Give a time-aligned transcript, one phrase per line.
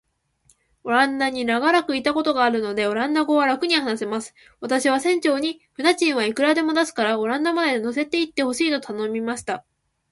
[0.83, 4.33] オランダに長らくいたことがあるので、オランダ語はらくに話せます。
[4.59, 9.63] 私は船長に、船賃はいくらでも出すから、オランダまで乗せて行ってほしいと頼みました。